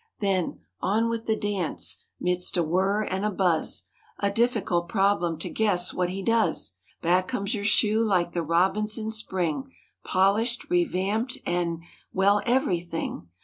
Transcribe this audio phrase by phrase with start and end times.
[0.19, 3.83] Then—"On with the dance"—midst a whirr and a buzz—
[4.17, 8.97] (A difficult problem to guess what he does) Back comes your shoe like the robins
[8.97, 9.71] in spring—
[10.03, 13.27] Polished, revamped and—well every thing.